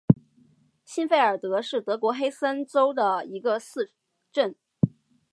[0.83, 3.91] 欣费尔德是德国黑森州的一个市
[4.31, 4.55] 镇。